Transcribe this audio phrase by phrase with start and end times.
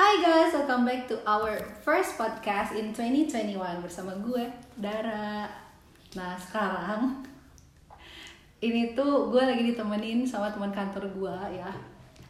[0.00, 4.48] Hi guys, welcome back to our first podcast in 2021 bersama gue,
[4.80, 5.44] Dara.
[6.16, 7.20] Nah sekarang
[8.64, 11.68] ini tuh gue lagi ditemenin sama teman kantor gue ya,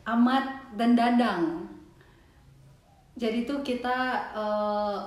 [0.03, 1.63] Amat dan Dadang.
[3.15, 4.99] Jadi tuh kita eh,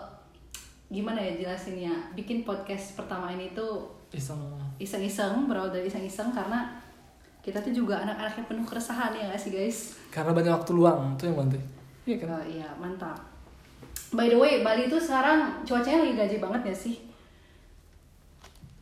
[0.88, 2.16] gimana ya jelasinnya?
[2.16, 4.40] Bikin podcast pertama ini tuh Iseng.
[4.80, 6.80] iseng-iseng, berawal dari iseng-iseng karena
[7.44, 10.00] kita tuh juga anak-anak yang penuh keresahan ya gak sih guys?
[10.16, 11.83] Karena banyak waktu luang, itu yang penting.
[12.04, 12.28] Iya kan?
[12.36, 13.18] Oh, iya mantap.
[14.14, 16.96] By the way, Bali itu sekarang cuacanya lagi gaji banget ya sih?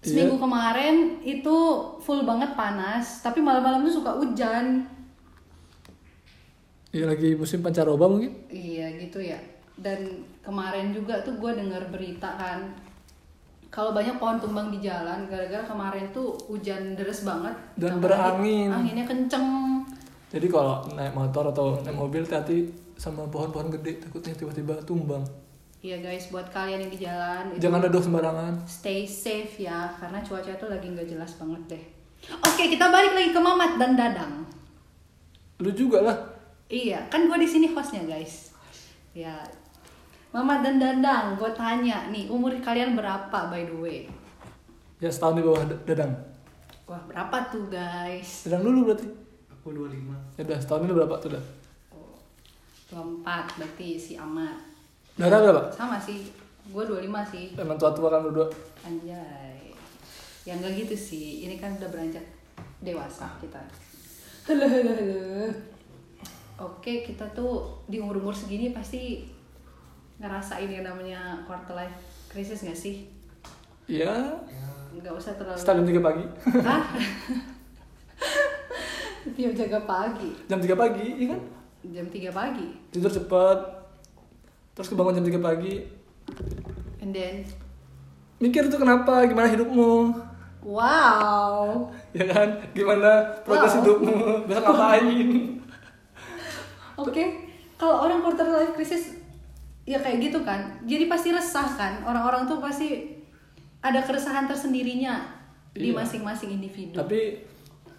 [0.01, 0.43] Seminggu Iya.
[0.43, 1.55] kemarin itu
[2.01, 4.81] full banget panas, tapi malam-malam tuh suka hujan.
[6.91, 8.33] Iya lagi musim pancaroba mungkin.
[8.49, 9.37] Iya gitu ya.
[9.77, 12.73] Dan kemarin juga tuh gue dengar berita kan,
[13.71, 17.55] kalau banyak pohon tumbang di jalan gara-gara kemarin tuh hujan deras banget.
[17.79, 18.67] Dan berangin.
[18.67, 19.47] Anginnya kenceng.
[20.27, 22.67] Jadi kalau naik motor atau naik mobil hati-hati
[23.01, 25.25] sama pohon-pohon gede takutnya tiba-tiba tumbang.
[25.81, 28.53] Iya guys, buat kalian yang di jalan itu Jangan duduk sembarangan.
[28.69, 31.83] stay safe ya karena cuaca tuh lagi nggak jelas banget deh
[32.29, 34.45] oke kita balik lagi ke Mamat dan Dadang
[35.57, 36.17] Lu juga lah.
[36.67, 38.53] iya kan gue di sini hostnya guys
[39.11, 39.41] ya
[40.29, 43.99] Mamat dan Dadang gue tanya nih umur kalian berapa by the way
[44.97, 46.13] Ya setahun di bawah Dadang.
[46.85, 49.09] wah berapa tuh guys Dadang dulu berarti.
[49.51, 51.45] Aku 25 Ya udah setahun dulu berapa tuh dah?
[52.91, 54.59] Dua empat berarti si Amat
[55.15, 55.71] Dara berapa?
[55.71, 56.27] sama sih
[56.61, 58.45] gue 25 sih Emang tua-tua kan berdua.
[58.85, 59.73] Anjay.
[60.45, 61.45] Ya enggak gitu sih.
[61.49, 62.21] Ini kan udah beranjak
[62.81, 63.57] dewasa kita.
[64.45, 65.49] Halo, halo, halo.
[66.61, 69.25] Oke, kita tuh di umur-umur segini pasti
[70.21, 71.97] ngerasain yang namanya quarter life
[72.29, 73.09] crisis gak sih?
[73.89, 74.37] Iya.
[74.93, 75.57] Nggak usah terlalu...
[75.57, 76.25] Setelah jam 3 pagi.
[76.61, 76.83] Hah?
[79.37, 80.29] Tiap jaga pagi.
[80.45, 81.41] jam 3 pagi, iya kan?
[81.81, 82.67] Jam 3 pagi.
[82.93, 83.57] Tidur cepat.
[84.71, 85.81] Terus kebangun jam 3 pagi.
[87.01, 87.41] And then...
[88.37, 90.13] Mikir tuh kenapa, gimana hidupmu.
[90.61, 91.89] Wow.
[92.17, 92.59] Ya kan?
[92.75, 93.79] Gimana progres Wow.
[93.81, 94.17] hidupmu.
[94.45, 95.07] Besok ngapain.
[97.01, 97.23] Oke,
[97.79, 99.17] kalau orang quarter life crisis
[99.87, 100.69] ya kayak gitu kan.
[100.85, 102.05] Jadi pasti resah kan.
[102.05, 103.17] Orang-orang tuh pasti
[103.81, 105.17] ada keresahan tersendirinya
[105.73, 105.97] di Iya.
[105.97, 106.93] masing-masing individu.
[106.93, 107.41] Tapi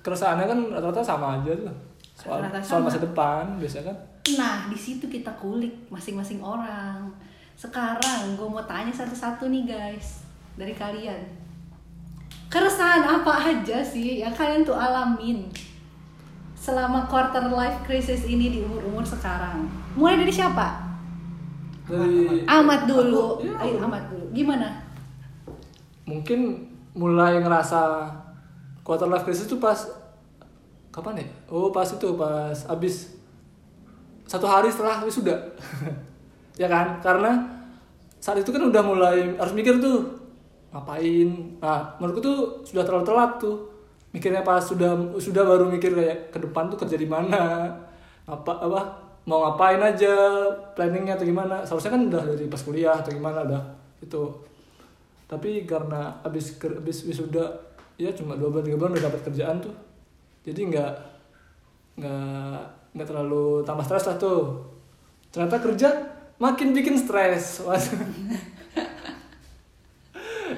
[0.04, 1.74] keresahannya kan rata-rata sama aja tuh.
[2.22, 3.98] Soal, soal masa depan biasanya kan.
[4.38, 7.10] Nah, di situ kita kulik masing-masing orang.
[7.58, 10.22] Sekarang gue mau tanya satu-satu nih guys
[10.54, 11.18] dari kalian.
[12.46, 15.50] Keresahan apa aja sih yang kalian tuh alamin
[16.54, 19.66] selama quarter life crisis ini di umur-umur sekarang?
[19.98, 20.78] Mulai dari siapa?
[21.90, 23.42] Dari Amat dulu.
[23.42, 23.58] Aku, iya.
[23.58, 24.30] Ayo Amat dulu.
[24.30, 24.92] Gimana?
[26.02, 28.10] mungkin mulai ngerasa
[28.82, 29.78] quarter life crisis itu pas
[30.92, 31.26] kapan ya?
[31.48, 33.16] Oh pas itu pas abis
[34.28, 35.36] satu hari setelah wisuda.
[36.52, 37.00] Ya kan?
[37.00, 37.32] Karena
[38.20, 40.04] saat itu kan udah mulai harus mikir tuh
[40.68, 41.56] ngapain?
[41.64, 42.38] Nah menurutku tuh
[42.68, 43.56] sudah terlalu telat tuh.
[44.12, 47.72] Mikirnya pas sudah sudah baru mikir kayak ke depan tuh kerja di mana?
[48.28, 48.80] Apa apa
[49.24, 50.12] mau ngapain aja?
[50.76, 51.64] Planningnya atau gimana?
[51.64, 53.62] Seharusnya kan udah dari pas kuliah atau gimana udah
[54.04, 54.22] itu
[55.32, 57.48] tapi karena abis abis wisuda
[57.96, 59.72] ya cuma dua bulan tiga bulan udah dapat kerjaan tuh
[60.42, 60.92] jadi nggak
[62.02, 62.58] nggak
[62.92, 64.58] nggak terlalu tambah stres lah tuh.
[65.30, 65.88] Ternyata kerja
[66.42, 67.62] makin bikin stres.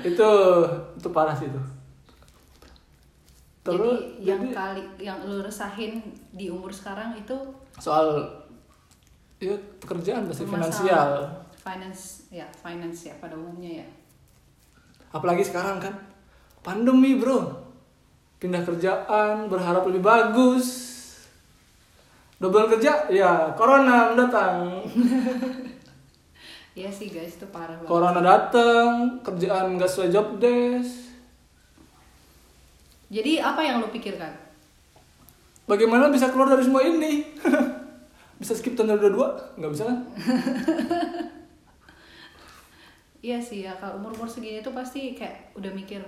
[0.04, 0.30] Itu
[1.00, 1.56] itu parah sih itu.
[3.64, 7.32] Terus jadi yang jadi kali yang lu resahin di umur sekarang itu
[7.80, 8.28] soal
[9.40, 11.24] ya pekerjaan pasti finansial.
[11.64, 13.88] finance ya finance ya pada umumnya ya.
[15.16, 15.96] Apalagi sekarang kan
[16.60, 17.63] pandemi bro
[18.42, 20.94] pindah kerjaan berharap lebih bagus.
[22.38, 24.82] Double kerja ya corona datang
[26.74, 31.14] Iya sih guys itu parah banget corona datang kerjaan nggak sesuai job desk.
[33.14, 34.34] Jadi apa yang lu pikirkan?
[35.70, 37.22] Bagaimana bisa keluar dari semua ini?
[38.42, 39.98] Bisa skip tahun 2022 nggak bisa kan?
[43.24, 46.04] Iya sih ya kalau umur umur segini tuh pasti kayak udah mikir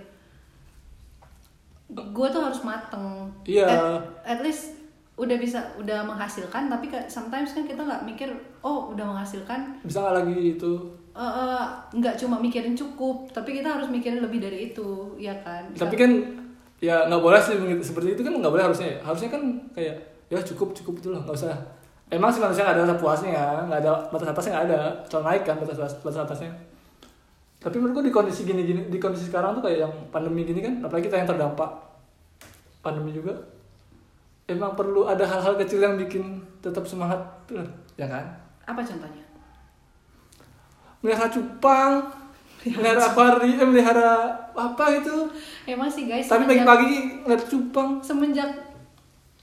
[1.91, 3.31] gue tuh harus mateng.
[3.47, 3.67] Iya.
[3.67, 3.81] at,
[4.27, 4.75] at least
[5.17, 8.29] udah bisa udah menghasilkan tapi sometimes kan kita nggak mikir
[8.61, 9.81] oh udah menghasilkan.
[9.87, 10.73] Bisa nggak lagi itu?
[11.17, 11.65] Eh, eh,
[11.97, 15.73] nggak cuma mikirin cukup tapi kita harus mikirin lebih dari itu ya kan?
[15.73, 16.11] Tapi kan
[16.77, 18.99] ya nggak boleh sih seperti itu kan nggak boleh harusnya.
[18.99, 18.99] Ya.
[19.01, 19.43] harusnya kan
[19.73, 19.97] kayak
[20.27, 21.57] ya cukup cukup itu loh nggak usah.
[22.13, 24.81] Emang sih manusia nggak ada rasa puasnya ya nggak ada batas atasnya nggak ada.
[25.09, 26.53] Kalau naik kan batas batas atasnya
[27.57, 30.75] tapi menurutku di kondisi gini gini di kondisi sekarang tuh kayak yang pandemi gini kan
[30.85, 31.71] apalagi kita yang terdampak.
[32.85, 33.35] Pandemi juga.
[34.47, 37.19] Emang perlu ada hal-hal kecil yang bikin tetap semangat
[37.51, 37.59] tuh
[37.99, 38.25] ya kan?
[38.63, 39.27] Apa contohnya?
[41.07, 41.95] melihara cupang
[42.67, 44.11] melihara pari eh, melihara
[44.57, 45.31] apa itu
[45.71, 46.27] Emang sih guys.
[46.27, 48.03] tapi pagi-pagi ngeliat cupang.
[48.03, 48.51] Semenjak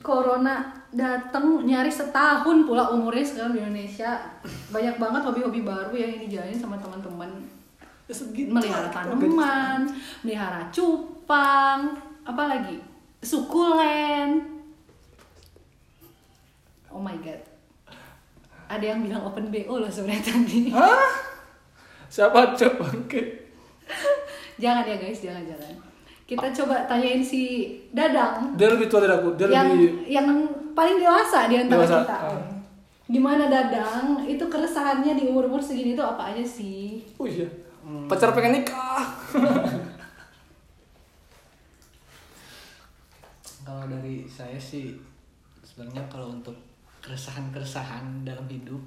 [0.03, 4.19] corona datang nyaris setahun pula umurnya sekarang di Indonesia.
[4.75, 7.31] Banyak banget hobi-hobi baru yang dijalanin sama teman-teman
[8.03, 8.51] Ya, segitu.
[8.51, 9.87] melihara tanaman
[10.27, 11.95] melihara cupang
[12.27, 12.77] apa lagi
[13.23, 14.43] sukulen
[16.91, 17.39] oh my god
[18.67, 21.31] ada yang bilang open bo loh sebenarnya tadi Hah?
[22.11, 22.91] Siapa coba
[24.61, 25.73] jangan ya guys jangan jangan
[26.23, 29.35] kita coba tanyain si Dadang Dia lebih tua dari aku.
[29.35, 30.27] Dia yang lebih yang
[30.71, 32.17] paling dewasa di antara Dewasa, kita.
[32.17, 32.41] ah.
[33.11, 34.23] Gimana Dadang?
[34.23, 37.03] Itu keresahannya di umur-umur segini tuh apa aja sih?
[37.19, 37.45] Oh iya.
[37.83, 39.03] Pacar pengen nikah.
[43.63, 44.95] Kalau dari saya sih
[45.63, 46.55] sebenarnya kalau untuk
[47.03, 48.79] keresahan-keresahan dalam hidup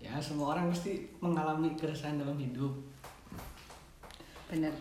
[0.00, 2.72] ya semua orang pasti mengalami keresahan dalam hidup.
[4.48, 4.72] Bener.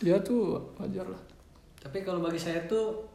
[0.00, 1.22] Dia tuh wajar lah.
[1.80, 3.10] Tapi kalau bagi saya tuh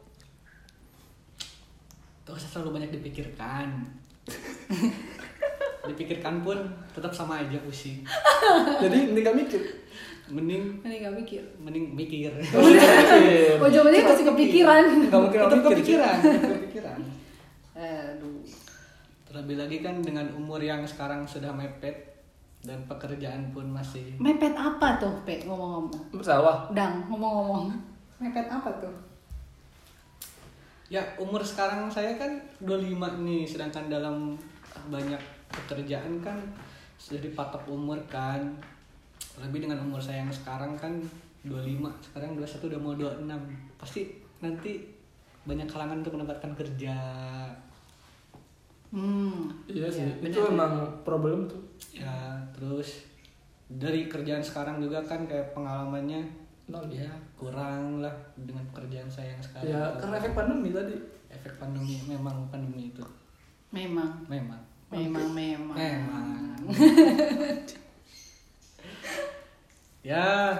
[2.26, 3.86] Gak usah terlalu banyak dipikirkan
[5.86, 6.58] Dipikirkan pun
[6.90, 8.02] tetap sama aja pusing
[8.82, 9.62] Jadi ini gak mikir.
[10.26, 11.42] Mending Ini gak mikir.
[11.56, 13.54] mending mikir Mikir.
[13.62, 14.82] Oh jawabannya masih kepikiran.
[15.06, 16.98] Gak mungkin Tetap kepikiran, kepikiran
[17.72, 18.42] Aduh.
[19.24, 21.94] Terlebih lagi kan dengan umur yang sekarang sudah mepet
[22.58, 25.46] Dan pekerjaan pun masih Mepet apa tuh, Pet?
[25.46, 26.18] Ngomong-ngomong.
[26.18, 26.66] Sawah.
[26.72, 27.70] Dang, ngomong-ngomong.
[28.18, 28.90] Mepet apa tuh?
[30.86, 32.30] Ya umur sekarang saya kan
[32.60, 34.34] 25 nih Sedangkan dalam
[34.86, 36.38] banyak pekerjaan kan
[36.96, 38.40] Sudah dipatok umur kan
[39.32, 40.92] Terlebih dengan umur saya yang sekarang kan
[41.42, 41.62] 25
[42.02, 43.28] Sekarang 21 udah mau 26
[43.76, 44.00] Pasti
[44.38, 44.72] nanti
[45.42, 46.94] banyak kalangan untuk mendapatkan kerja
[48.86, 49.50] Hmm.
[49.66, 50.06] Iya sih.
[50.22, 51.58] Ya, itu emang problem tuh.
[51.92, 53.02] Ya terus
[53.66, 56.22] dari kerjaan sekarang juga kan kayak pengalamannya
[56.66, 56.86] Nol.
[56.88, 60.94] ya kurang lah dengan pekerjaan saya yang sekarang Ya karena efek pandemi tadi.
[61.28, 63.02] efek pandemi memang pandemi itu
[63.68, 64.22] Memang.
[64.26, 65.74] memang Memang, memang.
[65.74, 66.28] Memang.
[70.10, 70.54] ya.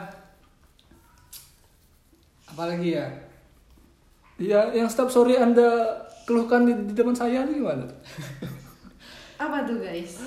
[2.50, 3.06] Apalagi ya?
[4.36, 5.94] Iya, yang setiap sore anda
[6.26, 7.86] keluhkan di, di depan saya nih gimana?
[9.42, 10.26] Apa tuh, guys?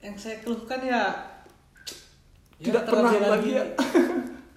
[0.00, 1.02] Yang saya keluhkan ya
[2.56, 3.64] Tidak pernah terlebih bahagia.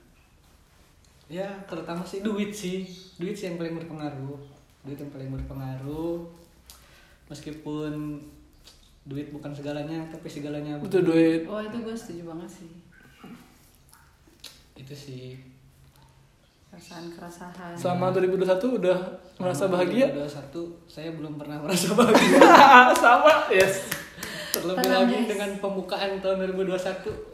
[1.44, 2.88] ya, terutama sih duit sih.
[3.20, 4.40] Duit sih yang paling berpengaruh.
[4.88, 6.39] Duit yang paling berpengaruh.
[7.30, 8.18] Meskipun
[9.06, 11.46] duit bukan segalanya, tapi segalanya Butuh duit.
[11.46, 12.72] Oh, itu gue setuju banget sih.
[14.76, 15.38] Itu sih.
[16.70, 17.74] Keresahan-keresahan.
[17.74, 18.98] Sama 2021 udah
[19.42, 20.14] merasa bahagia.
[20.14, 22.42] 2021 saya belum pernah merasa bahagia.
[23.04, 23.90] Sama, yes.
[24.50, 25.28] Terlebih Tenang, lagi guys.
[25.30, 27.30] dengan pembukaan tahun 2021.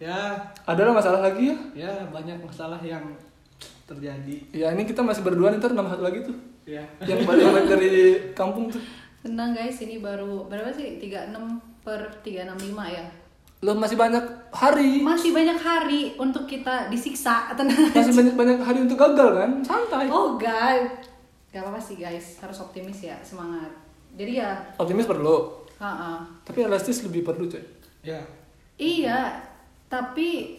[0.00, 0.32] Ya,
[0.64, 1.56] Ada lah masalah lagi ya?
[1.76, 3.04] ya banyak masalah yang
[3.84, 4.36] terjadi.
[4.48, 6.36] Ya ini kita masih berdua nih, ntar nambah satu lagi tuh.
[6.64, 6.80] Ya.
[7.04, 7.94] Yang balik dari
[8.32, 8.80] kampung tuh.
[9.20, 10.96] Tenang guys, ini baru berapa sih?
[10.96, 11.36] 36
[11.84, 13.04] per 365 ya.
[13.60, 15.04] Lo masih banyak hari.
[15.04, 17.92] Masih banyak hari untuk kita disiksa, tenang.
[17.92, 19.50] Masih banyak banyak hari untuk gagal kan?
[19.60, 20.08] Santai.
[20.08, 20.88] Oh god,
[21.52, 23.68] gak apa-apa sih guys, harus optimis ya, semangat.
[24.16, 25.52] Jadi ya, Optimis perlu.
[25.78, 27.60] ha Tapi realistis lebih perlu coy.
[28.00, 28.20] Ya.
[28.80, 29.36] iya,
[29.92, 30.56] tapi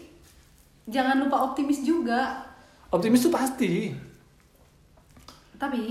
[0.86, 2.46] jangan lupa optimis juga.
[2.94, 3.89] Optimis tuh pasti.
[5.58, 5.82] Tapi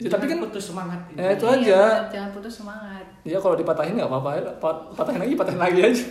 [0.00, 0.96] Ya, tapi kan putus semangat.
[1.12, 1.80] Eh, itu iya, aja.
[2.08, 3.04] jangan putus semangat.
[3.20, 4.42] ya kalau dipatahin nggak apa-apa ya.
[4.56, 6.04] Pat- Patahin lagi, patahin lagi aja.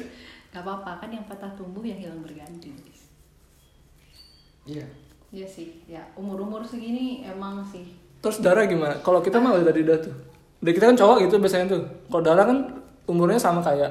[0.50, 2.70] Gak apa-apa kan yang patah tumbuh yang hilang berganti.
[4.66, 4.86] Iya.
[5.30, 7.86] Iya sih, ya umur-umur segini emang sih.
[8.22, 8.98] Terus darah gimana?
[9.06, 10.14] Kalau kita mah udah dari udah tuh.
[10.62, 11.82] Udah kita kan cowok gitu biasanya tuh.
[12.10, 12.58] Kalau darah kan
[13.06, 13.90] umurnya sama kayak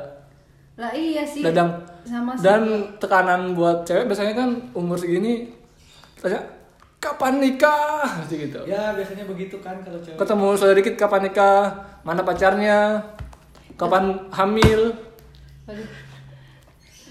[0.79, 1.43] Lah iya sih.
[1.43, 1.75] Dadang.
[2.07, 2.43] Sama sih.
[2.47, 2.63] Dan
[3.03, 5.51] tekanan buat cewek biasanya kan umur segini
[6.19, 6.43] tanya
[6.99, 8.59] kapan nikah Pasti gitu.
[8.67, 10.19] Ya, biasanya begitu kan kalau cewek.
[10.19, 11.65] Ketemu saudara dikit kapan nikah,
[12.03, 12.99] mana pacarnya,
[13.79, 14.91] kapan hamil.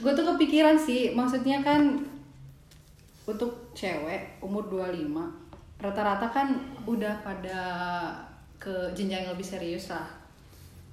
[0.03, 2.03] Gue tuh kepikiran sih, maksudnya kan
[3.27, 5.11] untuk cewek umur 25
[5.77, 6.47] rata-rata kan
[6.89, 7.59] udah pada
[8.57, 10.09] ke jenjang yang lebih serius lah.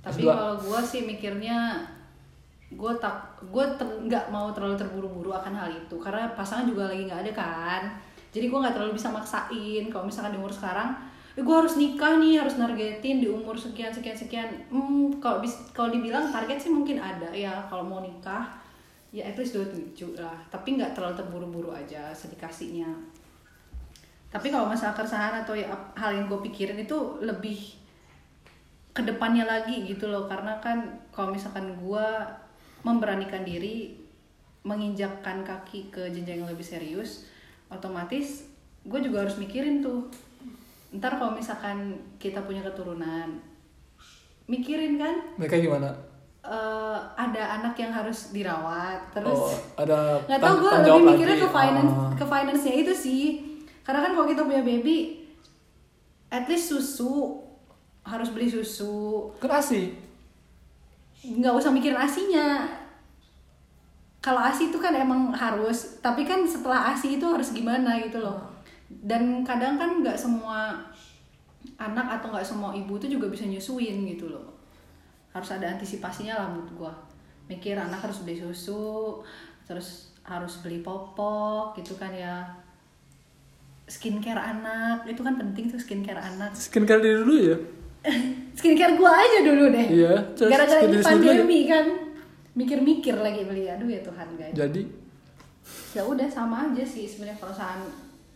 [0.04, 0.28] Tapi S2.
[0.28, 1.80] kalau gue sih mikirnya
[2.74, 7.22] gue tak gue nggak mau terlalu terburu-buru akan hal itu karena pasangan juga lagi nggak
[7.22, 7.82] ada kan
[8.34, 9.86] jadi gue nggak terlalu bisa maksain.
[9.86, 10.90] Kalau misalkan di umur sekarang
[11.38, 14.50] eh, gue harus nikah nih harus nargetin di umur sekian sekian sekian.
[14.74, 18.50] Hmm, kalau bis- kalau dibilang target sih mungkin ada ya kalau mau nikah
[19.14, 20.34] ya at least 27 lah.
[20.50, 22.90] Tapi nggak terlalu terburu-buru aja sedikasinya.
[24.34, 27.78] Tapi kalau masalah keresahan atau ya, hal yang gue pikirin itu lebih
[28.90, 30.26] ke depannya lagi gitu loh.
[30.26, 30.82] Karena kan
[31.14, 32.06] kalau misalkan gue
[32.82, 33.94] memberanikan diri
[34.66, 37.30] menginjakkan kaki ke jenjang yang lebih serius
[37.74, 38.46] otomatis
[38.82, 40.06] gue juga harus mikirin tuh.
[40.92, 43.34] Ntar kalau misalkan kita punya keturunan
[44.44, 45.14] mikirin kan?
[45.34, 45.90] Mereka gimana?
[46.40, 51.44] Eh, ada anak yang harus dirawat terus oh ada nggak tang- gue lebih mikirnya lagi.
[51.44, 52.12] ke finance Ah.
[52.12, 53.24] ke finance nya itu sih.
[53.80, 55.24] Karena kan kalau kita punya baby
[56.28, 57.40] at least susu
[58.02, 59.32] harus beli susu.
[59.40, 59.96] Kan asi
[61.24, 62.68] nggak usah mikirin asinya
[64.24, 68.40] kalau asi itu kan emang harus tapi kan setelah asi itu harus gimana gitu loh.
[68.88, 70.72] Dan kadang kan nggak semua
[71.76, 74.48] anak atau nggak semua ibu itu juga bisa nyusuin gitu loh.
[75.28, 76.92] Harus ada antisipasinya lah menurut gua.
[77.52, 79.20] Mikir anak harus beli susu
[79.68, 82.48] terus harus beli popok gitu kan ya.
[83.84, 86.56] Skincare anak itu kan penting tuh skincare anak.
[86.56, 87.56] Skincare diri dulu ya?
[88.56, 89.84] Skincare gua aja dulu deh.
[89.84, 92.03] Iya, gara-gara ini pandemi kan
[92.54, 93.66] mikir-mikir lagi beli.
[93.66, 94.54] Aduh ya Tuhan guys.
[94.54, 94.82] Jadi
[95.96, 97.80] ya udah sama aja sih sebenarnya perusahaan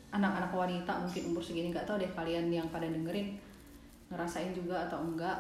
[0.09, 3.37] anak-anak wanita mungkin umur segini nggak tahu deh kalian yang pada dengerin
[4.09, 5.37] ngerasain juga atau enggak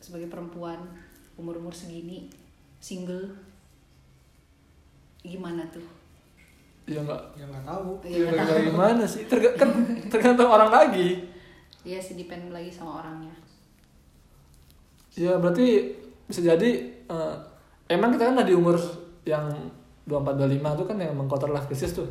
[0.00, 0.80] sebagai perempuan
[1.36, 2.32] umur-umur segini
[2.80, 3.28] single
[5.20, 5.84] gimana tuh?
[6.90, 7.90] ya nggak ya nggak tahu.
[8.02, 8.66] Ya nggak tahu.
[8.72, 9.22] gimana sih.
[9.30, 9.70] Terga- kan
[10.10, 11.22] tergantung orang lagi.
[11.86, 13.30] Iya sih depend lagi sama orangnya.
[15.14, 15.94] Ya berarti
[16.26, 16.70] bisa jadi
[17.06, 17.34] eh,
[17.90, 18.76] emang kita kan udah di umur
[19.26, 19.50] yang
[20.06, 22.08] 24 25 tuh kan yang mengkotor life crisis tuh.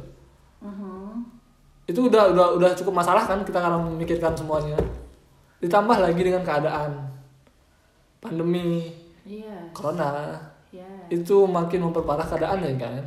[0.59, 1.39] Mhm.
[1.89, 4.77] itu udah udah udah cukup masalah kan kita sekarang memikirkan semuanya.
[5.57, 7.09] Ditambah lagi dengan keadaan
[8.21, 8.93] pandemi
[9.25, 9.73] iya.
[9.73, 10.37] corona.
[10.69, 10.85] Iya.
[11.09, 13.01] Itu makin memperparah keadaan ya kan?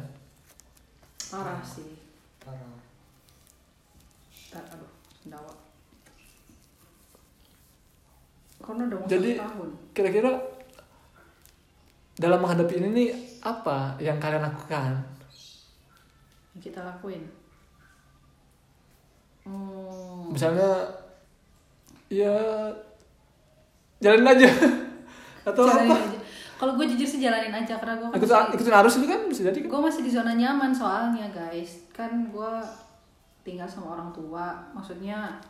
[1.31, 1.95] Parah sih.
[2.43, 2.75] Parah.
[4.51, 4.93] Aduh
[8.63, 9.69] karena udah mau Jadi- tahun.
[9.93, 10.31] kira-kira
[12.23, 13.09] dalam menghadapi ini nih
[13.43, 15.03] apa yang kalian lakukan?
[16.63, 17.43] Kita lakuin?
[19.43, 20.31] Hmm.
[20.31, 20.87] misalnya
[22.07, 22.31] ya
[23.99, 24.49] jalanin aja.
[25.51, 25.99] Atau jalanin apa?
[25.99, 26.19] aja.
[26.63, 29.41] Kalau gue jujur sih jalanin aja karena gue ikutin masih, ikutin arus itu kan bisa
[29.51, 29.69] jadi kan?
[29.75, 31.91] Gue masih di zona nyaman soalnya guys.
[31.91, 32.53] Kan gue
[33.43, 34.71] tinggal sama orang tua.
[34.71, 35.43] Maksudnya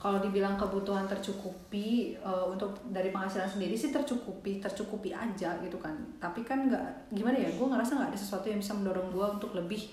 [0.00, 5.92] kalau dibilang kebutuhan tercukupi eh, untuk dari penghasilan sendiri sih tercukupi tercukupi aja gitu kan.
[6.16, 9.52] Tapi kan nggak gimana ya gue ngerasa nggak ada sesuatu yang bisa mendorong gue untuk
[9.52, 9.92] lebih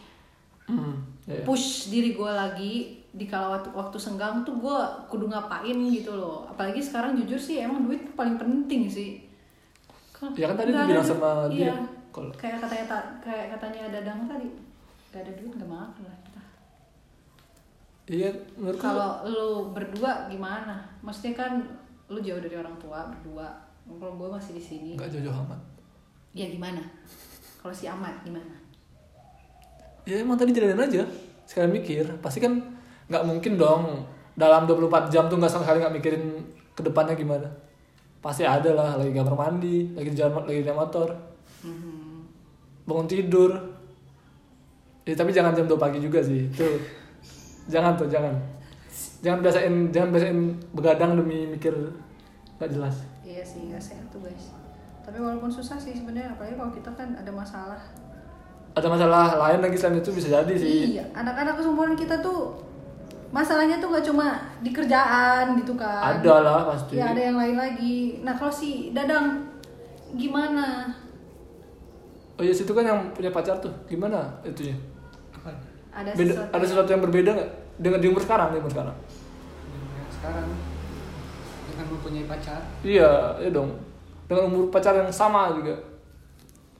[0.65, 0.95] hmm,
[1.27, 1.43] ya.
[1.43, 2.75] push diri gue lagi.
[3.11, 6.47] Di kala waktu, waktu senggang tuh gue kudu ngapain gitu loh.
[6.47, 9.19] Apalagi sekarang jujur sih emang duit tuh paling penting sih.
[10.13, 11.75] Kalau Ya kan tadi nggak dia bilang ada sama duit- dia, iya.
[12.09, 14.47] kalau- kayak katanya ta- kayak katanya dadang tadi
[15.07, 16.16] gak ada duit gak makan lah
[18.07, 20.87] iya menurutku kalau lu berdua gimana?
[21.03, 21.51] Maksudnya kan
[22.07, 23.47] lu jauh dari orang tua berdua.
[23.87, 24.91] Kalau gue masih di sini.
[24.95, 25.59] Nggak jauh-jauh amat.
[26.35, 26.83] Ya gimana?
[27.59, 28.55] Kalau si Ahmad gimana?
[30.07, 31.03] Ya emang tadi jalanin aja.
[31.43, 32.03] Sekalian mikir.
[32.23, 32.59] Pasti kan
[33.07, 34.03] nggak mungkin dong
[34.35, 36.23] dalam 24 jam tuh nggak sama sekali nggak mikirin
[36.75, 37.47] ke depannya gimana.
[38.23, 41.09] Pasti ada lah lagi kamar mandi lagi di jalan lagi di motor.
[41.63, 42.05] Mhm.
[42.87, 43.51] bangun tidur.
[45.03, 46.47] Ya tapi jangan jam 2 pagi juga sih.
[46.55, 46.79] Tuh
[47.67, 48.33] jangan tuh jangan.
[49.21, 50.39] Jangan biasain jangan biasain
[50.73, 51.73] begadang demi mikir
[52.57, 53.05] nggak jelas.
[53.21, 54.55] Iya sih nggak sehat tuh guys.
[55.03, 57.81] Tapi walaupun susah sih sebenarnya apalagi kalau kita kan ada masalah.
[58.77, 60.97] Ada masalah lain lagi selain itu bisa jadi sih.
[60.97, 62.61] Iya anak-anak keseumuran kita tuh
[63.29, 66.21] masalahnya tuh nggak cuma di kerjaan gitu kan.
[66.21, 66.97] Ada lah pasti.
[66.97, 68.21] Ya ada yang lain lagi.
[68.21, 69.49] Nah kalau si dadang
[70.15, 70.93] gimana?
[72.37, 73.73] Oh iya situ kan yang punya pacar tuh.
[73.89, 74.77] Gimana itunya?
[74.77, 74.96] apa
[75.97, 77.49] ada beda sesuatu ada sesuatu yang berbeda nggak
[77.81, 78.95] dengan di umur sekarang di umur sekarang?
[79.73, 80.47] Dengan sekarang
[81.73, 82.61] dengan mempunyai pacar.
[82.85, 83.11] Iya
[83.41, 83.69] ya dong.
[84.29, 85.73] Dengan umur pacar yang sama juga.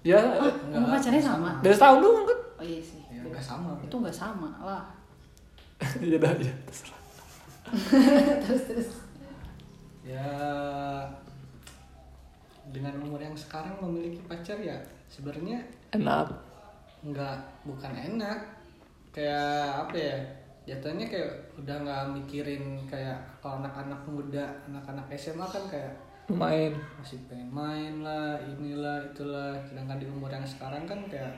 [0.05, 1.49] Ya ah umur pacarnya sama?
[1.65, 2.39] beda setahun doang kan?
[2.61, 3.01] Oh iya sih.
[3.09, 3.73] Ya nggak sama.
[3.81, 4.85] Itu nggak sama lah.
[6.01, 7.01] Iya dah ya terserah.
[8.45, 8.89] Terus terus.
[10.05, 10.29] Ya
[12.69, 14.75] dengan umur yang sekarang memiliki pacar ya
[15.07, 15.63] sebenarnya
[15.95, 16.27] enak.
[16.99, 18.56] nggak bukan enak
[19.17, 20.17] kayak apa ya
[20.69, 25.93] jatuhnya kayak udah nggak mikirin kayak kalau anak-anak muda anak-anak SMA kan kayak
[26.29, 26.75] main.
[26.99, 29.55] masih pengen main lah inilah itulah.
[29.63, 31.33] Sedangkan di umur yang sekarang kan kayak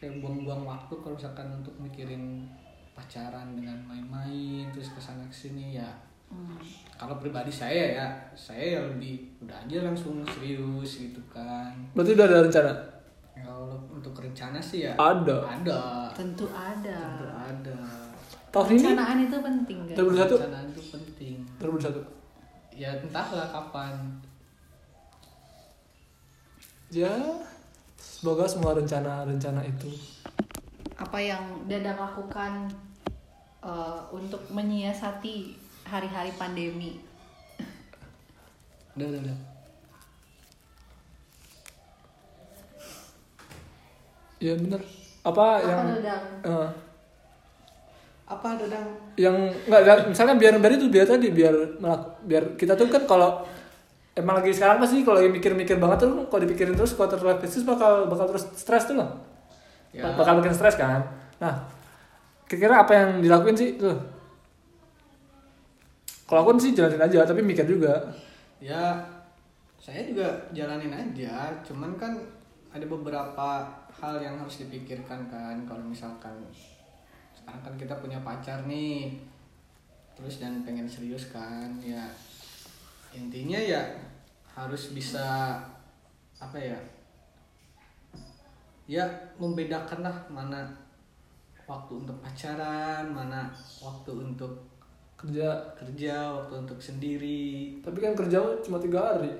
[0.00, 2.46] kayak buang-buang waktu kalau misalkan untuk mikirin
[2.96, 5.92] pacaran dengan main-main terus ke sana ke sini ya.
[6.26, 6.58] Hmm.
[6.98, 11.70] kalau pribadi saya ya saya ya lebih udah aja langsung serius gitu kan.
[11.94, 12.95] Berarti udah ada rencana
[13.56, 15.48] kalau untuk rencana sih ya ada.
[15.48, 16.12] Ada.
[16.12, 17.00] Tentu ada.
[17.16, 17.78] Tentu ada.
[18.52, 18.84] Tahun ini?
[18.84, 19.96] Perencanaan itu penting guys.
[19.96, 21.36] 2021 Perencanaan itu penting.
[21.56, 23.94] 2021 ya entahlah kapan.
[26.92, 27.16] Ya
[27.96, 29.88] semoga semua rencana-rencana itu.
[31.00, 32.68] Apa yang Dadang lakukan
[33.64, 35.56] eh, untuk menyiasati
[35.88, 37.00] hari-hari pandemi?
[38.92, 39.55] Udah udah udah
[44.38, 44.80] ya bener.
[45.22, 46.68] Apa, yang apa Dadang eh,
[48.26, 52.86] apa dadang yang nggak misalnya biar biar itu biar tadi biar melak- biar kita tuh
[52.86, 53.46] kan kalau
[54.12, 57.62] emang lagi sekarang pasti kalau lagi mikir-mikir banget tuh kalau dipikirin terus quarter life crisis
[57.62, 59.10] bakal bakal terus stres tuh loh
[59.94, 60.04] Ya.
[60.12, 61.00] bakal bikin stres kan?
[61.40, 61.54] Nah
[62.44, 63.96] kira-kira apa yang dilakuin sih tuh?
[66.26, 67.94] Kalau aku sih jalanin aja tapi mikir juga.
[68.58, 68.98] Ya
[69.78, 71.48] saya juga jalanin aja.
[71.62, 72.12] Cuman kan
[72.76, 73.48] ada beberapa
[73.88, 76.36] hal yang harus dipikirkan kan kalau misalkan
[77.32, 79.16] sekarang kan kita punya pacar nih
[80.12, 82.04] terus dan pengen serius kan ya
[83.16, 83.80] intinya ya
[84.52, 85.56] harus bisa
[86.36, 86.76] apa ya
[88.84, 89.04] ya
[89.40, 90.68] membedakan lah mana
[91.66, 93.50] waktu untuk pacaran mana
[93.82, 94.76] waktu untuk
[95.16, 95.48] kerja.
[95.74, 97.80] kerja waktu untuk sendiri.
[97.80, 99.32] Tapi kan kerja cuma tiga hari.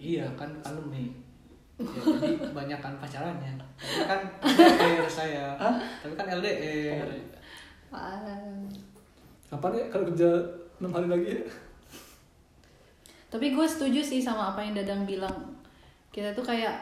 [0.00, 1.23] Iya kan pandemi.
[1.74, 3.52] Ya, jadi kebanyakan pacarannya.
[3.74, 5.58] Tapi kan LDR saya.
[5.98, 7.08] Tapi kan LDR.
[7.90, 8.18] Ah.
[9.46, 10.26] kapan ya kalau kerja
[10.82, 11.46] enam hari lagi ya
[13.30, 15.34] Tapi gue setuju sih sama apa yang Dadang bilang.
[16.10, 16.74] Kita tuh kayak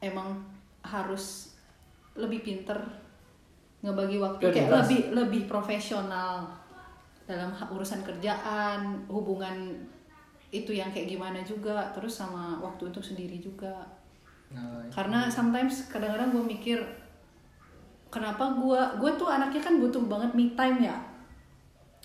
[0.00, 0.40] emang
[0.80, 1.56] harus
[2.16, 2.76] lebih pinter
[3.80, 4.80] ngebagi waktu Ya, kayak jelas.
[4.84, 6.44] lebih lebih profesional
[7.24, 9.76] dalam urusan kerjaan, hubungan
[10.50, 13.99] itu yang kayak gimana juga, terus sama waktu untuk sendiri juga.
[14.50, 16.78] Nah, Karena sometimes kadang-kadang gue mikir
[18.10, 20.98] kenapa gue gue tuh anaknya kan butuh banget me time ya.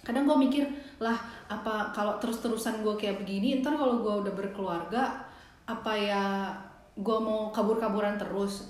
[0.06, 0.70] Kadang gue mikir
[1.02, 1.18] lah
[1.50, 5.25] apa kalau terus-terusan gue kayak begini, ntar kalau gue udah berkeluarga
[5.66, 6.54] apa ya
[6.94, 8.70] gue mau kabur-kaburan terus.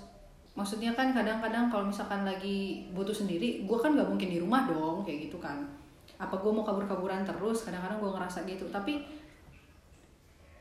[0.56, 5.04] Maksudnya kan kadang-kadang kalau misalkan lagi butuh sendiri, gue kan nggak mungkin di rumah dong
[5.04, 5.68] kayak gitu kan.
[6.16, 7.68] Apa gue mau kabur-kaburan terus?
[7.68, 8.72] Kadang-kadang gue ngerasa gitu.
[8.72, 9.04] Tapi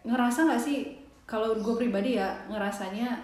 [0.02, 3.16] ngerasa nggak sih kalau gue pribadi ya ngerasanya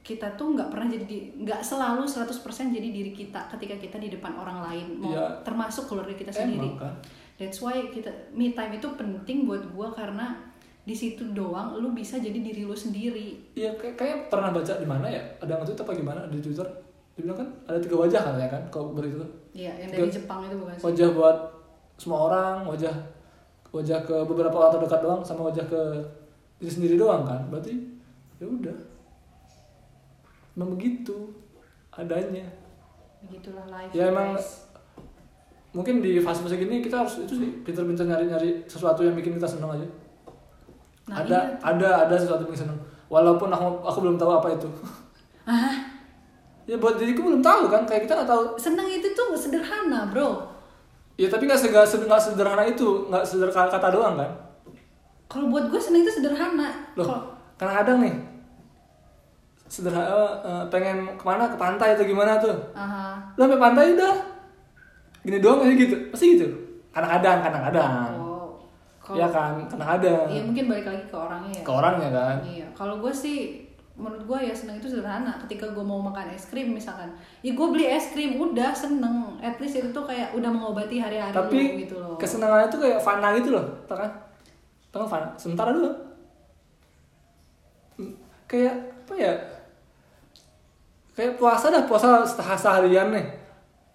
[0.00, 2.30] kita tuh nggak pernah jadi di- nggak selalu 100%
[2.70, 4.86] jadi diri kita ketika kita di depan orang lain.
[4.96, 5.42] Mau Iya.
[5.42, 6.78] termasuk keluarga kita sendiri.
[6.78, 6.94] kan?
[7.34, 10.38] That's why kita me time itu penting buat gue karena
[10.80, 13.34] di situ doang lu bisa jadi diri lu sendiri.
[13.52, 15.18] Iya kayak, kayak pernah baca di mana ya?
[15.36, 16.68] Ada yang nge-tweet apa gimana di Twitter?
[17.12, 18.62] Dibilang kan ada tiga wajah kan ya kan?
[18.68, 20.84] Kalau begitu tuh Iya, yang dari Tiga- Jepang itu bukan sih?
[20.84, 21.36] wajah buat
[21.96, 22.94] semua orang wajah
[23.68, 25.80] wajah ke beberapa orang terdekat doang sama wajah ke
[26.56, 27.48] diri sendiri doang kan?
[27.52, 27.72] Berarti
[28.40, 28.76] ya udah.
[30.56, 31.32] Emang begitu
[31.92, 32.44] adanya.
[33.24, 33.92] Begitulah life.
[33.92, 34.64] Ya, emang guys.
[35.76, 39.76] mungkin di fase-fase gini kita harus itu sih pinter-pinter nyari-nyari sesuatu yang bikin kita seneng
[39.76, 39.88] aja.
[41.06, 41.60] Nah, ada iya.
[41.60, 42.78] ada ada sesuatu yang bikin seneng.
[43.12, 44.68] Walaupun aku aku belum tahu apa itu.
[45.46, 45.78] Ah,
[46.66, 47.86] ya buat diriku belum tahu kan?
[47.86, 48.58] Kayak kita nggak tahu.
[48.58, 50.42] Senang itu tuh sederhana, bro.
[51.14, 51.86] ya tapi nggak
[52.18, 53.06] sederhana itu.
[53.06, 54.45] Nggak sederhana kata doang kan
[55.26, 56.70] Kalau buat gue senang itu sederhana.
[56.94, 57.22] loh Kalau
[57.56, 58.14] karena kadang nih
[59.66, 60.06] sederhana
[60.40, 62.54] eh, pengen ke mana ke pantai atau gimana tuh
[63.34, 64.14] lo sampai pantai udah
[65.20, 66.46] gini doang aja gitu pasti gitu
[66.90, 67.92] kadang-kadang kadang-kadang
[69.06, 69.14] Oh.
[69.14, 71.62] ya kan kadang-kadang Iya mungkin balik lagi ke orangnya ya.
[71.62, 72.66] ke orangnya kan Iya.
[72.72, 73.62] Kalau gue sih
[73.94, 75.30] menurut gue ya seneng itu sederhana.
[75.38, 79.38] Ketika gue mau makan es krim misalkan, ya gue beli es krim udah seneng.
[79.38, 82.18] At least itu tuh kayak udah mengobati hari-hari tapi gitu loh.
[82.18, 84.10] kesenangannya tuh kayak fana gitu loh kan
[84.98, 86.06] kan fana sementara dulu
[87.96, 88.12] Hmm,
[88.44, 89.34] kayak apa ya?
[91.16, 93.26] Kayak puasa dah puasa setengah seharian nih.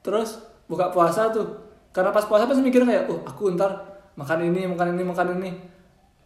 [0.01, 1.45] Terus buka puasa tuh.
[1.93, 3.69] Karena pas puasa pasti mikir kayak oh aku ntar
[4.17, 5.51] makan ini makan ini makan ini.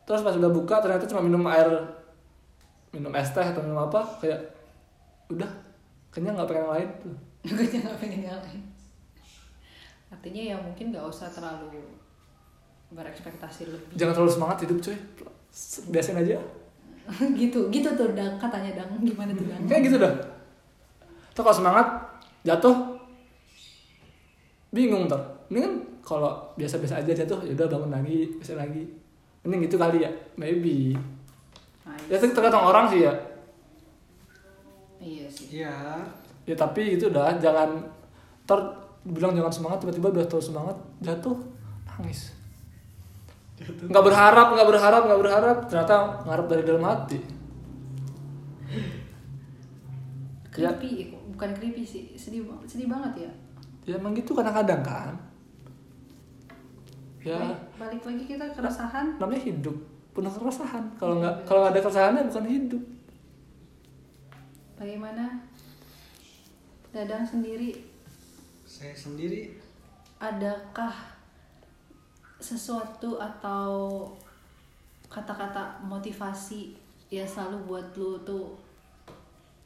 [0.08, 1.68] Terus pas udah buka ternyata cuma minum air
[2.96, 4.40] minum es teh atau minum apa kayak
[5.28, 5.50] udah
[6.16, 7.16] kenyang nggak pengen lain tuh.
[7.52, 8.64] Gue nggak pengen nyalain.
[10.08, 11.84] Artinya ya mungkin nggak usah terlalu
[12.96, 13.94] berekspektasi lebih.
[14.00, 14.98] jangan terlalu semangat hidup cuy.
[15.92, 16.40] Biasain aja.
[17.38, 18.90] Gitu, gitu tuh dang katanya dang.
[19.04, 19.62] Gimana tuh dang?
[19.70, 20.36] kayak gitu dah
[21.36, 21.88] tuh kalau semangat
[22.48, 22.96] jatuh.
[24.72, 28.88] Bingung ntar ini kan kalau biasa-biasa aja jatuh ya udah bangun lagi biasa lagi.
[29.44, 30.12] Mending gitu kali ya.
[30.40, 30.96] Maybe.
[31.86, 32.10] Nice.
[32.10, 33.14] ya tergantung orang sih ya.
[34.98, 35.62] Iya sih.
[35.62, 36.02] Iya.
[36.50, 37.36] ya tapi itu dah.
[37.38, 37.84] Jangan
[38.48, 38.60] ntar
[39.06, 41.38] bilang jangan semangat tiba-tiba udah terus semangat jatuh.
[41.86, 42.45] Nangis
[43.64, 45.58] nggak berharap nggak berharap nggak berharap.
[45.72, 45.96] Ternyata
[46.28, 47.20] ngarep dari dalam hati.
[50.56, 50.72] Ya.
[50.72, 53.32] Creepy, bukan creepy sih, sedih banget, sedih banget ya.
[53.86, 55.12] ya emang gitu kadang-kadang kan.
[57.20, 57.36] Ya.
[57.36, 59.76] Balik- balik lagi kita keresahan namanya hidup.
[60.16, 60.84] Penuh keresahan.
[60.96, 62.84] Kalau nggak kalau nggak ada keresahannya bukan hidup.
[64.80, 65.44] Bagaimana
[66.96, 67.76] dadang sendiri?
[68.64, 69.60] Saya sendiri.
[70.24, 71.15] Adakah
[72.40, 74.04] sesuatu atau
[75.08, 76.76] kata-kata motivasi
[77.08, 78.58] yang selalu buat lu tuh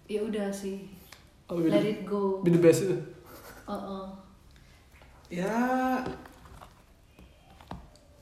[0.05, 0.85] ya udah sih.
[1.49, 2.45] Oh, be, let the, it go.
[2.45, 2.97] Be the best itu.
[3.69, 4.09] Uh-uh.
[5.29, 6.01] ya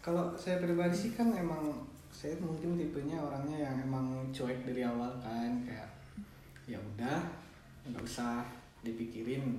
[0.03, 1.71] kalau saya pribadi sih kan emang
[2.11, 5.87] saya mungkin tipenya orangnya yang emang cuek dari awal kan kayak
[6.67, 7.23] ya udah
[7.87, 8.43] nggak usah
[8.83, 9.55] dipikirin.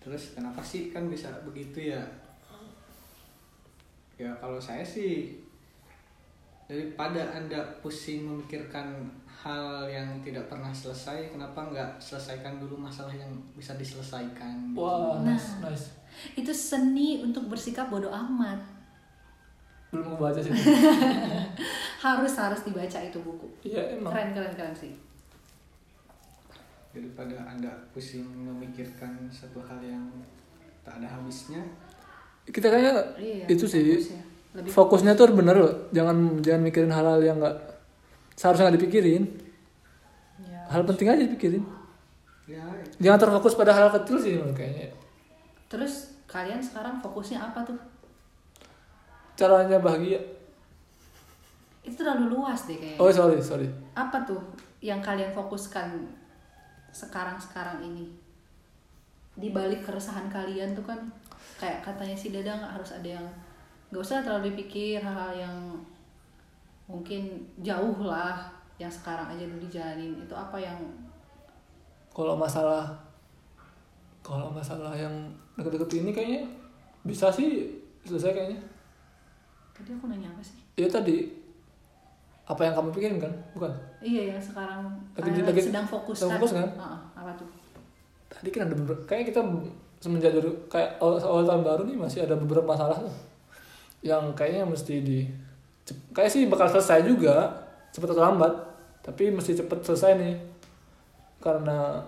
[0.00, 2.00] Terus kenapa sih kan bisa begitu ya
[4.24, 5.36] ya kalau saya sih
[6.64, 13.28] daripada anda pusing memikirkan hal yang tidak pernah selesai kenapa nggak selesaikan dulu masalah yang
[13.52, 14.72] bisa diselesaikan?
[14.72, 15.36] Wah Nah.
[15.36, 15.86] nice nice.
[16.32, 18.56] Itu seni untuk bersikap bodoh amat.
[19.92, 20.48] Belum mau baca sih.
[22.04, 23.48] Harus harus dibaca itu buku.
[23.64, 24.12] Iya emang.
[24.12, 24.92] Keren keren keren sih.
[26.92, 30.04] Daripada anda pusing memikirkan satu hal yang
[30.84, 31.64] tak ada habisnya
[32.48, 33.80] kita kayaknya iya itu sih.
[33.80, 34.22] fokus ya.
[34.54, 35.72] lebih fokusnya tuh bener loh.
[35.96, 37.56] Jangan jangan mikirin hal-hal yang nggak
[38.36, 39.22] seharusnya nggak dipikirin.
[40.44, 40.60] Ya.
[40.68, 41.64] hal penting aja dipikirin.
[42.44, 42.60] Ya
[43.00, 44.92] jangan terfokus pada hal kecil sih kayaknya.
[45.72, 47.78] Terus kalian sekarang fokusnya apa tuh?
[49.34, 50.20] Caranya bahagia.
[51.80, 53.00] Itu terlalu luas deh kayaknya.
[53.00, 53.68] Oh sorry sorry.
[53.96, 54.40] Apa tuh
[54.84, 56.12] yang kalian fokuskan
[56.92, 58.12] sekarang sekarang ini?
[59.34, 61.00] Di balik keresahan kalian tuh kan
[61.54, 63.26] kayak katanya si Dadang harus ada yang
[63.88, 65.56] nggak usah terlalu dipikir hal-hal yang
[66.84, 70.18] mungkin jauh lah yang sekarang aja dulu dijalanin.
[70.18, 70.76] Itu apa yang
[72.10, 72.90] kalau masalah
[74.20, 75.12] kalau masalah yang
[75.54, 76.42] deket-deket ini kayaknya
[77.04, 77.70] bisa sih
[78.02, 78.60] selesai kayaknya.
[79.74, 80.56] Tadi aku nanya apa sih?
[80.74, 81.28] Ya tadi
[82.44, 83.32] apa yang kamu pikirin kan?
[83.56, 83.72] Bukan?
[84.00, 84.84] Iya yang sekarang
[85.16, 86.68] Lagi- lagi- sedang fokus sedang fokus kan?
[87.16, 87.48] apa tuh?
[88.28, 89.40] Tadi kan ada beberapa kayak kita
[90.04, 93.16] semenjak dari kayak awal, awal tahun baru nih masih ada beberapa masalah tuh.
[94.04, 95.24] Yang kayaknya mesti di
[96.12, 97.48] kayak sih bakal selesai juga
[97.88, 98.52] cepat atau lambat
[99.00, 100.36] tapi mesti cepet selesai nih.
[101.40, 102.04] Karena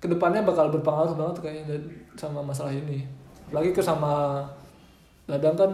[0.00, 1.76] ke depannya bakal berpengaruh banget kayaknya
[2.16, 3.04] sama masalah ini.
[3.52, 4.40] Lagi ke sama
[5.28, 5.72] Dadang kan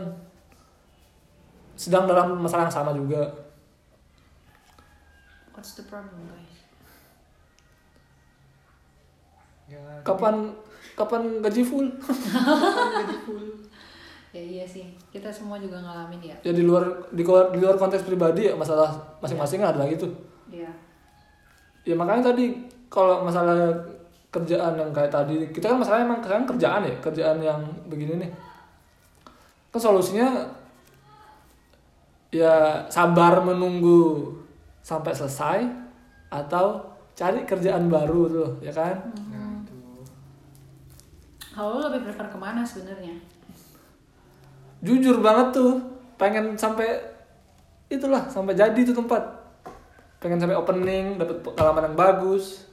[1.78, 3.22] sedang dalam masalah yang sama juga.
[5.54, 6.58] What's the problem guys?
[9.70, 10.50] Ya kapan
[10.94, 11.86] kapan gaji full?
[12.98, 13.46] Gaji full.
[14.34, 14.90] Ya iya sih.
[15.14, 16.34] Kita semua juga ngalamin ya.
[16.42, 16.82] Ya di luar
[17.14, 18.90] di luar, di luar konteks pribadi ya masalah
[19.22, 20.10] masing-masing kan ada lagi tuh.
[20.50, 20.70] Iya.
[21.84, 22.56] ya makanya tadi
[22.88, 23.74] kalau masalah
[24.32, 28.30] kerjaan yang kayak tadi kita kan masalahnya emang kan kerjaan ya kerjaan yang begini nih.
[29.70, 30.50] Kan solusinya
[32.34, 34.34] ya sabar menunggu
[34.82, 35.58] sampai selesai
[36.34, 36.82] atau
[37.14, 38.98] cari kerjaan baru tuh ya kan?
[39.14, 39.33] Itu
[41.54, 43.14] Kalau lo lebih prefer ke mana sebenarnya?
[44.84, 45.80] jujur banget tuh
[46.20, 47.00] pengen sampai
[47.88, 49.22] itulah sampai jadi tuh tempat.
[50.20, 52.68] Pengen sampai opening dapat pengalaman yang bagus.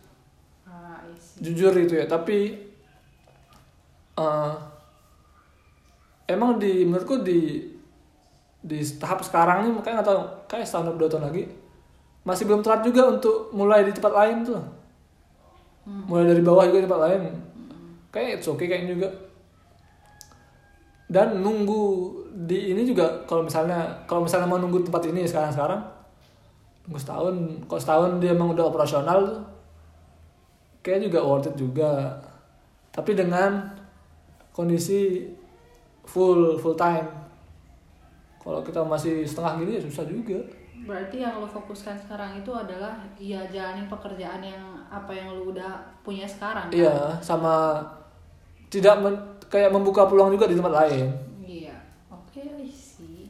[0.68, 1.00] Ah,
[1.40, 2.68] jujur itu ya tapi
[4.20, 4.54] eh,
[6.28, 7.72] emang di menurutku di
[8.62, 11.44] di tahap sekarang nih makanya nggak tahu kayak setahun atau dua tahun lagi
[12.22, 14.62] masih belum telat juga untuk mulai di tempat lain tuh.
[15.82, 17.51] Mulai dari bawah juga di tempat lain
[18.12, 19.10] kayak it's okay kayaknya juga
[21.12, 22.12] dan nunggu
[22.48, 25.82] di ini juga kalau misalnya kalau misalnya mau nunggu tempat ini sekarang sekarang
[26.88, 27.36] nunggu setahun
[27.68, 29.44] kalau setahun dia emang udah operasional tuh
[30.84, 32.16] kayak juga worth it juga
[32.92, 33.76] tapi dengan
[34.52, 35.28] kondisi
[36.08, 37.08] full full time
[38.40, 40.40] kalau kita masih setengah gini ya susah juga
[40.82, 45.78] Berarti yang lo fokuskan sekarang itu adalah ya jalanin pekerjaan yang apa yang lo udah
[46.02, 46.74] punya sekarang.
[46.74, 46.74] kan?
[46.74, 47.86] iya sama
[48.72, 51.06] tidak men- kayak membuka peluang juga di tempat lain
[51.44, 51.76] Iya.
[52.08, 53.28] Oke, I see.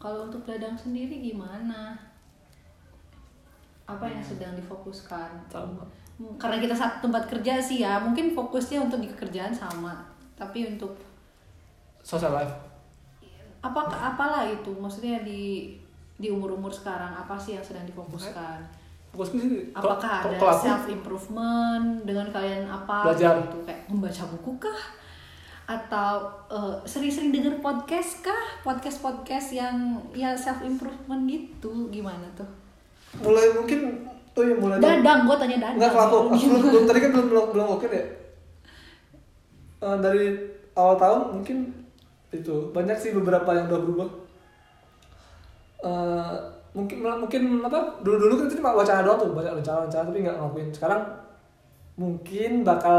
[0.00, 1.92] Kalau untuk dadang sendiri gimana?
[3.84, 5.44] Apa yang sedang difokuskan?
[5.52, 5.84] sama
[6.16, 10.00] Hmm, Karena kita satu tempat kerja sih ya, mungkin fokusnya untuk di kerjaan sama.
[10.36, 10.96] Tapi untuk
[12.00, 12.70] social life
[13.60, 15.76] apa apalah itu maksudnya di
[16.16, 18.56] di umur-umur sekarang apa sih yang sedang difokuskan
[19.10, 23.42] fokusku sih apakah kalau- ada kalau aku self improvement dengan kalian apa Belajar.
[23.42, 23.58] gitu?
[23.64, 24.82] Kayak membaca buku kah?
[25.66, 26.14] Atau
[26.46, 28.42] eh, sering-sering denger podcast kah?
[28.60, 29.76] Podcast podcast yang
[30.10, 31.90] ya self improvement gitu?
[31.90, 32.46] Gimana tuh?
[33.18, 36.84] Mulai mungkin tuh ya mulai dadang gue tanya dadang Enggak kalau aku, aku belum, belum
[36.86, 38.06] tadi kan belum belum belum oke deh.
[39.80, 40.36] Eh, dari
[40.76, 41.56] awal tahun mungkin
[42.30, 42.68] itu.
[42.70, 44.08] Banyak sih beberapa yang udah berubah.
[45.80, 46.36] Eh,
[46.70, 50.36] mungkin mungkin apa dulu dulu kan cuma wacana doang tuh banyak rencana rencana tapi nggak
[50.38, 50.68] ngelakuin.
[50.70, 51.02] Sekarang
[51.98, 52.98] mungkin bakal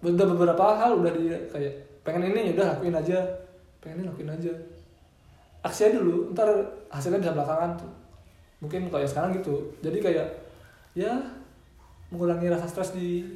[0.00, 1.74] udah beberapa hal udah di kayak
[2.06, 3.18] pengen ini ya udah lakuin aja.
[3.82, 4.52] Pengen ini lakuin aja.
[5.60, 6.48] Aksi aja dulu ntar
[6.88, 7.92] hasilnya bisa belakangan tuh.
[8.64, 9.74] Mungkin kayak sekarang gitu.
[9.82, 10.28] Jadi kayak
[10.96, 11.12] ya
[12.10, 13.26] mengurangi rasa stres di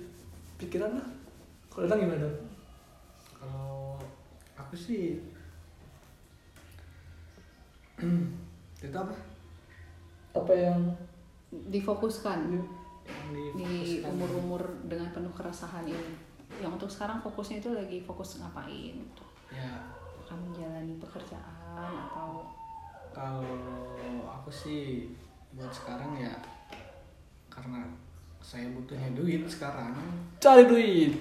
[0.56, 1.06] pikiran lah.
[1.68, 2.54] Kalau datang gimana dong
[3.44, 4.00] kalau
[4.56, 5.20] aku sih
[8.84, 9.33] itu apa
[10.34, 10.78] apa yang
[11.50, 12.50] difokuskan.
[12.50, 12.66] Yang
[13.54, 13.70] di
[14.02, 16.18] umur-umur dengan penuh keresahan ini.
[16.58, 19.24] Yang untuk sekarang fokusnya itu lagi fokus ngapain gitu.
[19.54, 19.72] ya.
[20.26, 22.48] Akan menjalani pekerjaan atau
[23.14, 23.54] kalau
[24.26, 25.14] aku sih
[25.54, 26.34] buat sekarang ya
[27.46, 27.86] karena
[28.42, 29.94] saya butuhnya duit sekarang.
[30.42, 31.12] Cari duit.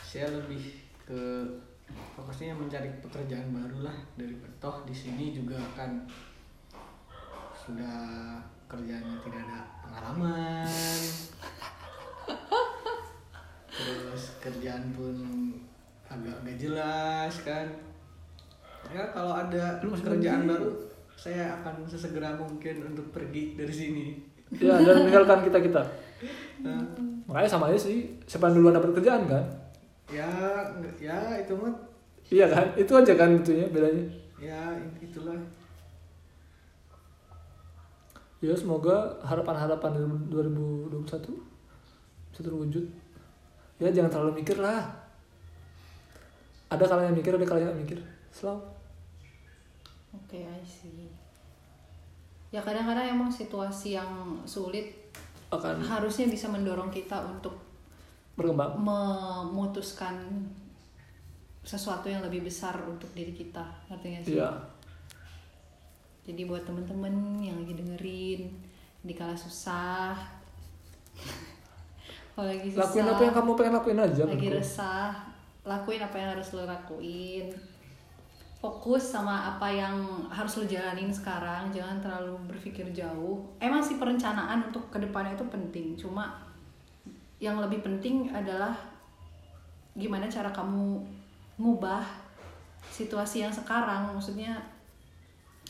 [0.00, 1.44] Saya lebih ke
[1.88, 6.04] fokusnya mencari pekerjaan baru lah dari toh di sini juga kan
[7.68, 8.00] sudah
[8.64, 10.64] kerjanya tidak ada pengalaman.
[13.68, 15.16] Terus kerjaan pun
[16.08, 17.68] agak gak jelas kan.
[18.88, 20.72] Ya kalau ada Lu kerjaan baru
[21.12, 24.06] saya akan sesegera mungkin untuk pergi dari sini.
[24.56, 25.82] Ya dan meninggalkan kita kita.
[26.64, 26.80] Nah,
[27.28, 29.44] makanya sama aja sih siapa yang duluan dapat kerjaan kan?
[30.08, 30.24] Ya
[30.96, 31.76] ya itu mah
[32.32, 32.72] iya kan?
[32.80, 34.08] Itu aja kan itunya bedanya.
[34.40, 34.72] Ya
[35.04, 35.36] itulah
[38.38, 39.98] ya semoga harapan-harapan
[40.30, 40.98] 2021
[42.30, 42.84] bisa terwujud.
[43.82, 44.86] Ya jangan terlalu mikir lah.
[46.70, 47.98] Ada kalian yang mikir ada kalian yang mikir.
[48.30, 48.62] Selalu
[50.14, 51.10] oke I see.
[52.54, 55.12] Ya kadang-kadang emang situasi yang sulit
[55.48, 57.56] akan harusnya bisa mendorong kita untuk
[58.38, 58.78] berkembang.
[58.78, 60.46] memutuskan
[61.66, 63.66] sesuatu yang lebih besar untuk diri kita.
[63.90, 64.38] Gak sih?
[64.38, 64.77] iya
[66.28, 68.52] Jadi buat temen-temen yang lagi dengerin
[69.00, 70.12] di kala susah,
[72.36, 75.24] kalau lagi susah, lakuin apa yang kamu pengen lakuin aja lagi resah,
[75.64, 77.48] lakuin apa yang harus lo lakuin.
[78.58, 83.48] Fokus sama apa yang harus lo jalanin sekarang, jangan terlalu berpikir jauh.
[83.56, 86.44] Emang sih perencanaan untuk ke depannya itu penting, cuma
[87.40, 88.76] yang lebih penting adalah
[89.96, 91.00] gimana cara kamu
[91.56, 92.04] ngubah
[92.92, 94.12] situasi yang sekarang.
[94.12, 94.77] Maksudnya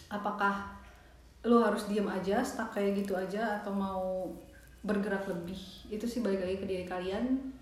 [0.08, 0.74] apakah
[1.40, 4.32] lo harus diam aja, stuck kayak gitu aja, atau mau
[4.80, 5.58] bergerak lebih?
[5.86, 7.54] Itu sih balik lagi ke diri kalian.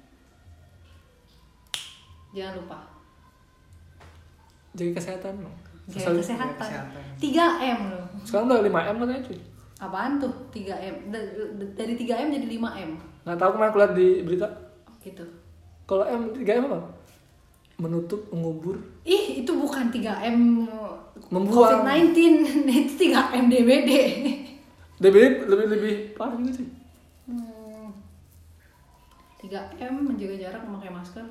[2.30, 2.78] Jangan lupa
[4.74, 5.34] jaga kesehatan
[5.86, 6.52] jaga Asal- kesehatan.
[6.60, 7.02] kesehatan.
[7.16, 8.00] 3M lo.
[8.20, 9.38] sekarang udah 5 m katanya cuy
[9.76, 10.94] Apaan tuh 3M?
[11.08, 12.90] Da- da- Dari 3M jadi 5M.
[13.24, 14.48] nggak tahu kemarin aku lihat di berita
[15.00, 15.24] Gitu.
[15.84, 16.80] kalau m 3 m apa
[17.76, 20.64] menutup mengubur Ih, itu bukan 3M
[21.26, 21.82] Membuang.
[21.82, 22.16] COVID-19,
[22.82, 23.90] itu 3M DBD.
[24.96, 26.68] DBD lebih lebih parah juga sih
[27.26, 27.90] Hmm.
[29.38, 31.26] 3M menjaga jarak memakai masker.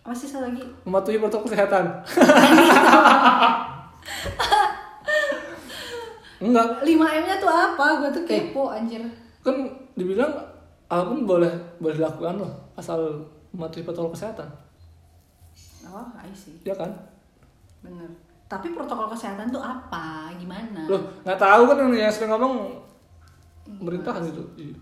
[0.00, 0.62] Apa sih satu lagi?
[0.82, 1.84] mematuhi protokol kesehatan
[6.38, 7.84] enggak 5M-nya tuh apa?
[7.98, 9.02] Gue tuh kepo anjir.
[9.40, 9.54] kan
[9.94, 10.30] dibilang
[10.86, 13.00] apa pun boleh boleh dilakukan loh asal
[13.50, 14.46] mematuhi protokol kesehatan
[15.88, 16.60] Oh, I see.
[16.62, 16.92] ya kan
[17.80, 18.10] Bener.
[18.44, 20.32] Tapi protokol kesehatan tuh apa?
[20.34, 20.84] Gimana?
[20.86, 22.80] loh nggak tahu kan yang sering ngomong
[23.66, 24.76] pemerintahan itu Iya.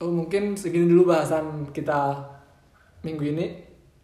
[0.00, 2.16] oh mungkin segini dulu bahasan kita
[3.02, 3.46] minggu ini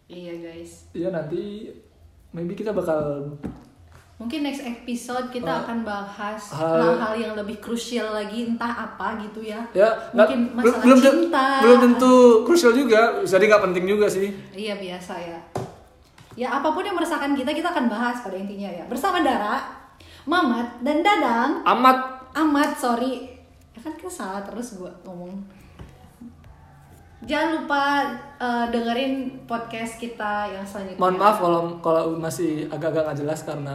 [0.07, 0.87] Iya guys.
[0.91, 1.67] iya nanti
[2.31, 3.33] maybe kita bakal
[4.17, 5.61] Mungkin next episode kita Oh.
[5.61, 9.61] akan bahas Hal- hal-hal yang lebih krusial lagi, entah apa gitu ya.
[9.71, 11.45] ya Mungkin belum masalah belum, cinta.
[11.61, 15.39] belum tentu krusial juga jadi nggak penting juga sih Iya biasa ya.
[16.33, 18.85] Ya apa pun yang meresahkan kita kita akan bahas pada intinya ya.
[18.85, 19.61] Bersama Dara,
[20.23, 21.61] Mamat dan Dadang.
[21.63, 21.97] amat
[22.35, 23.25] Amat sorry.
[23.71, 25.33] Ya kan kan salah terus gua ngomong.
[27.19, 28.05] Jangan lupa
[28.37, 30.97] eh, dengerin podcast kita yang selanjutnya.
[30.99, 33.73] mohon maaf kalau kalau masih agak-agak nggak jelas karena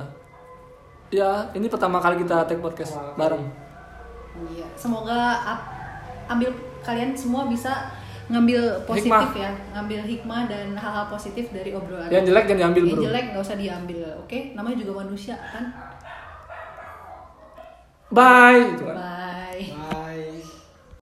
[1.12, 3.44] ya ini pertama kali kita take podcast bareng
[4.32, 4.64] Iya.
[4.80, 5.44] Semoga
[6.24, 6.48] ambil
[6.80, 7.92] kalian semua bisa
[8.32, 9.36] ngambil positif Hikmah.
[9.36, 12.08] ya, ngambil hikmah dan hal-hal positif dari obrolan.
[12.08, 14.38] yang jelek jangan diambil Yang bro jelek nggak usah diambil, oke?
[14.56, 15.68] Namanya juga manusia kan.
[18.08, 18.84] bye Itu